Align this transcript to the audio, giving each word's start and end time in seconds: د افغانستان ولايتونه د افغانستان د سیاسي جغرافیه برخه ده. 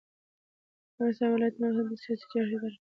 د 0.03 0.03
افغانستان 0.95 1.29
ولايتونه 1.31 1.67
د 1.67 1.73
افغانستان 1.73 1.99
د 1.99 2.03
سیاسي 2.03 2.25
جغرافیه 2.31 2.51
برخه 2.61 2.67
ده. 2.71 2.77